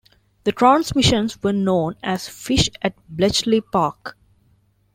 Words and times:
The 0.45 0.51
transmissions 0.51 1.43
were 1.43 1.53
known 1.53 1.93
as 2.01 2.27
Fish 2.27 2.71
at 2.81 2.95
Bletchley 3.07 3.61
Park. 3.61 4.17